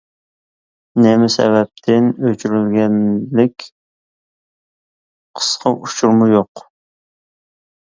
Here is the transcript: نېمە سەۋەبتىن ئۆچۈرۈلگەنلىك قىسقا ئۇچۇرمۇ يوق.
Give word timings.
نېمە 1.05 1.27
سەۋەبتىن 1.33 2.07
ئۆچۈرۈلگەنلىك 2.29 3.67
قىسقا 5.43 5.77
ئۇچۇرمۇ 5.85 6.33
يوق. 6.35 6.67